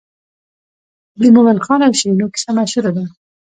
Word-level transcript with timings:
د 1.19 1.21
مومن 1.35 1.57
خان 1.65 1.79
او 1.87 1.93
شیرینو 1.99 2.31
کیسه 2.33 2.51
مشهوره 2.57 2.91
ده. 2.97 3.05